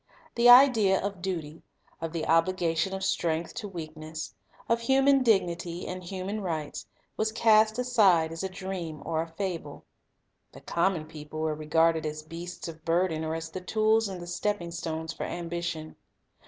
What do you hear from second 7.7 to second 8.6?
aside as a